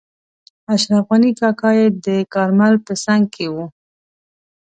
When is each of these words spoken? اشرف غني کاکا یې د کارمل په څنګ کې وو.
اشرف 0.73 1.05
غني 1.09 1.31
کاکا 1.39 1.69
یې 1.79 1.85
د 2.05 2.07
کارمل 2.33 2.73
په 2.85 2.93
څنګ 3.03 3.23
کې 3.35 3.45
وو. 3.53 3.65